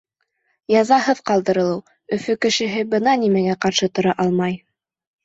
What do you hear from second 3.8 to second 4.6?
тора алмай.